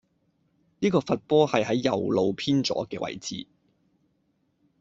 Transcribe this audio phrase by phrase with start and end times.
[0.79, 3.45] 呢個罰波係喺右路偏左既位置